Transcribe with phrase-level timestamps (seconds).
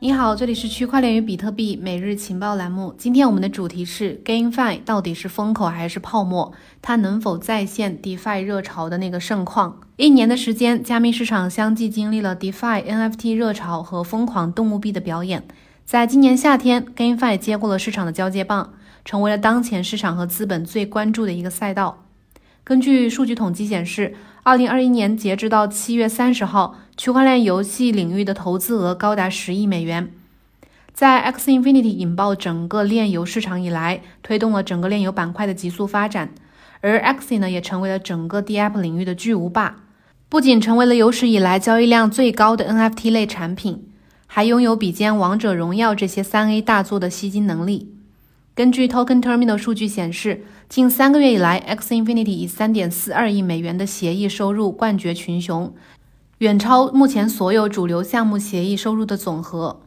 [0.00, 2.94] 你好，这里是区块链与比特币每日情报栏目。
[2.96, 6.52] 今天我们的主题是 GameFi 到底是风口还是泡沫？
[6.80, 9.80] 它能否再现 DeFi 热潮的那个盛况？
[9.96, 15.42] 一年的时间，加密市场相继经历了 DeFi、NFT 热潮和疯狂动物币的表演。
[15.84, 18.74] 在今年夏天，GameFi 接过了市场的交接棒，
[19.04, 22.04] 成为了当前市场和资本最关注的一个赛道。
[22.68, 30.10] 根据数据统计显示，二零二一年截止到七月三十号，区块链游戏领域的投资额高达十亿美元。
[30.92, 36.28] 在 X Infinity 引爆整个链游市场以来，推动了整个链游板块的急速发展，
[36.82, 39.76] 而 X 呢也成为了整个 DApp 领域的巨无霸，
[40.28, 43.88] 不仅成为了有史以来交易量最高的 NFT 类产品，
[44.26, 47.94] 还拥有比肩王者荣耀这些三 A 大作的吸金能力。
[48.58, 55.72] 根据 Token Terminal 数据显示，近三个月以来，X Infinity 以三点四二亿美元的协议收入冠绝群雄，
[56.38, 59.82] 远超目前所有主流项目协议收入的总和。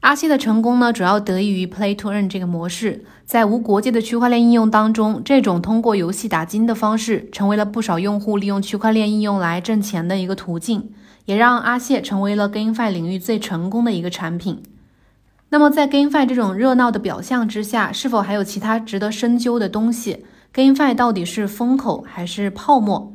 [0.00, 3.04] 阿西的成功呢，主要得益于 Play to Earn 这个模式。
[3.26, 10.94] 在无国界的区块链应用当中，这种通过游戏打金的方式，成为了不少用户利用区块链应用来挣钱的一个途径，
[11.26, 14.62] 也让阿谢成为了 GameFi 领域最成功的一个产品。
[15.56, 23.14] 那么，在 GameFi 这种热闹的表象之下，是否还有其他值得深究的东西？GameFi 到底是风口还是泡沫？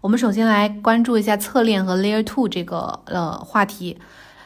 [0.00, 3.98] 我们首先来关注一下侧链和 Layer Two 这个呃话题。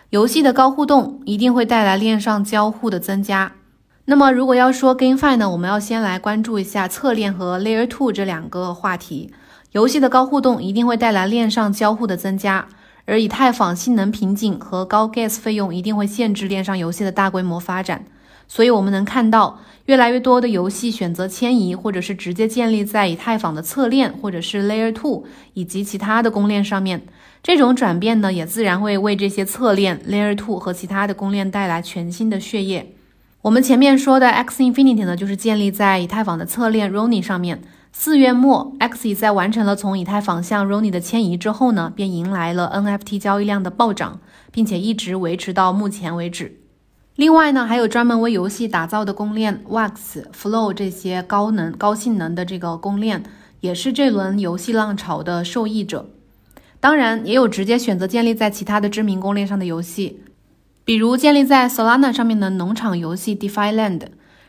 [0.09, 3.53] 游戏的高互动一定会带来链上交互的增加。
[4.07, 9.31] 那么，如果要说 GameFi 呢，我们要先来关注一下侧链和 Layer Two 这两个话题。
[9.73, 12.67] 游戏的高互动一定会带来链上交互的增加。
[13.07, 18.05] 而以太坊性能瓶颈和高 gas 费用一定会限制链上游戏的大规模发展，
[18.47, 27.03] 所以我们能看到越来越多的游戏选择迁移，或者是直接建立在以太坊的侧链，或者是 Layer Two 以及其他的公链上面。
[27.43, 32.95] 这种转变呢，也自然会为这些侧链 Layer Two 和其他的公链带来全新的血液。
[33.43, 37.63] 我们前面说的 X Infinity 呢，就是建立在以太坊的侧链 Roni 上面。
[37.99, 44.21] 四月末，Xe 在完成了从以太坊向 Roni 的迁移之后呢，便迎来了 NFT 交易量的暴涨，
[44.53, 46.61] 并且一直维持到目前为止。
[47.17, 53.25] 另外呢，还有专门为游戏打造的公链 Wax、Flow 这些高能、高性能的这个公链，
[53.61, 56.11] 也是这轮游戏浪潮的受益者。
[56.79, 60.21] 当然，也有直接选择建立在其他的知名公链上的游戏，
[60.85, 64.03] 比如建立在 Solana 上面的农场游戏 DeFi Land。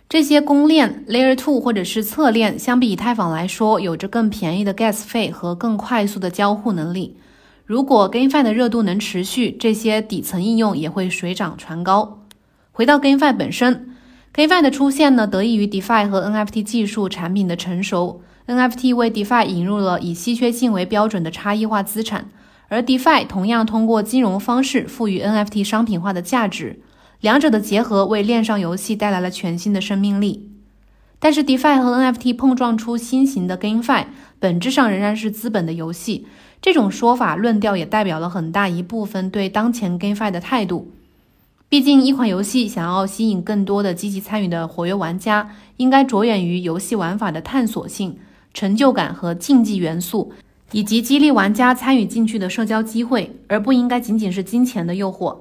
[0.10, 7.18] 这些公链 Layer Two 或者是侧链，相比以太坊来说，有着更便宜的 gas 费和更快速的交互能力。
[7.66, 12.24] 如果 GameFi 的热度能持续，这些底层应用也会水涨船高。
[12.72, 13.98] 回到 GameFi 本身
[14.34, 18.22] ，GameFi 的出现呢，得益于 DeFi 和 NFT 技术产品的成熟。
[18.48, 22.30] NFT 为 DeFi 引入了以稀缺性为标准的差异化资产，
[22.70, 26.80] 而 DeFi 同样通过金融方式赋予 NFT 商品化的价值。
[27.22, 30.52] 两者的结合为链上游戏带来了全新的生命力，
[31.18, 34.06] 但是 DeFi 和 NFT 碰撞出新型的 GameFi，
[34.40, 36.28] 本质上仍然是资本的游戏。
[36.62, 40.92] 这种说法论调也代表了很大一部分对当前 GameFi 的态度。
[41.70, 48.18] 毕竟，一款游戏想要吸引更多的积极参与的活跃玩家，应该着眼于游戏玩法的探索性、
[48.54, 50.32] 成就感和竞技元素，
[50.72, 55.36] 以及激励玩家参与进去的社交机会，而不应该仅仅是金钱的诱惑。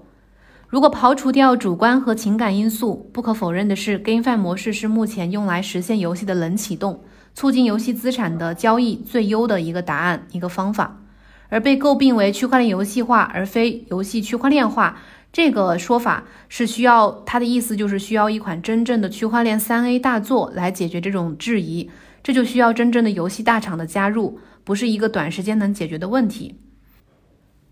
[0.69, 7.05] 如果刨除掉主观和情感因素，不可否认的是，GameFi 模式是目前用来实现游戏的冷启动、
[7.35, 11.01] 促进游戏资产的交易最优的一个答案、一个方法。
[11.49, 14.99] 而被诟病为区块链游戏化而非游戏区块链化
[15.33, 21.89] 这个说法，是需要它的意思就是需要一款真正的区块链三 A 大作来解决这种质疑，
[22.25, 26.57] 这就需要真正的游戏大厂的加入，不是一个短时间能解决的问题。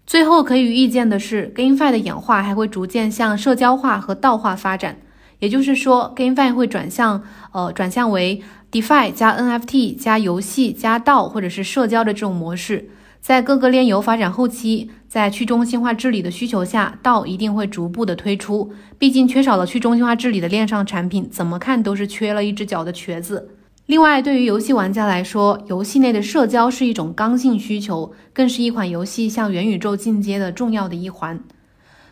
[0.06, 4.98] 最后可以预见的是，GameFi 的演化还会逐渐向社交化和道化发展，
[5.38, 7.22] 也就是说，GameFi 会转向
[7.52, 12.90] 呃转向为 DeFi 加 NFT 加游戏加道或者是社交的这种模式。
[13.22, 18.74] 在各个链游发展后期，在去中心化治理的需求下，道一定会逐步的推出。
[18.98, 23.48] 毕竟缺少了去中心化治理的链上产品，怎么看都是缺了一只脚的瘸子。
[23.86, 31.38] 另外，对于游戏玩家来说，游戏内的社交是一种刚性需求，更是一款游戏向元宇宙进阶的重要的一环。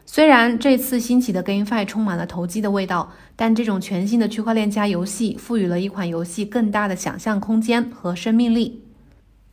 [0.04, 8.82] 虽然这次兴起的 GameFi 充满了投机的味道，但这种全新的区块链加游戏赋予了一款游戏更大的想象空间和生命力。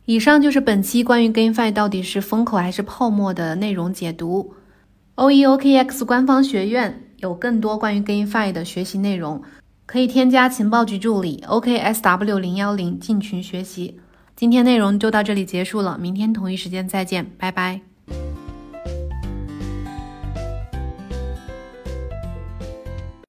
[0.04, 4.52] 以上就是本期关于 GameFi 到底是风口还是泡沫的内容解读。
[5.16, 9.40] OEOKX 官方学院有更多关于 GameFi 的学习内容。
[9.90, 13.98] 可以添加情报局助理 OKSW 零幺零进群学习。
[14.36, 17.89] 今天内容就到这里结束了，明天同一时间再见，拜拜。